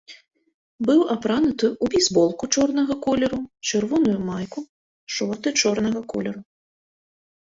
Быў 0.87 0.99
апрануты 1.15 1.67
ў 1.71 1.85
бейсболку 1.95 2.45
чорнага 2.55 2.93
колеру, 3.05 3.39
чырвоную 3.71 4.15
майку, 4.29 4.59
шорты 5.17 5.49
чорнага 5.65 6.01
колеру. 6.15 6.41